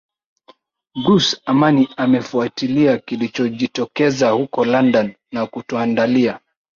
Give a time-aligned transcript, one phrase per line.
[1.03, 6.39] Bruce Amani amefuatilia kilichojitokeza huko London na kutuandalia